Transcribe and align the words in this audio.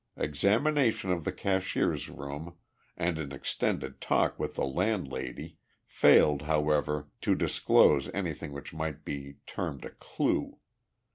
Examination 0.17 1.11
of 1.11 1.25
the 1.25 1.31
cashier's 1.31 2.09
room 2.09 2.55
and 2.97 3.19
an 3.19 3.31
extended 3.31 4.01
talk 4.01 4.39
with 4.39 4.55
the 4.55 4.65
landlady 4.65 5.57
failed, 5.85 6.41
however, 6.41 7.07
to 7.21 7.35
disclose 7.35 8.09
anything 8.11 8.51
which 8.51 8.73
might 8.73 9.05
be 9.05 9.35
termed 9.45 9.85
a 9.85 9.91
clue. 9.91 10.57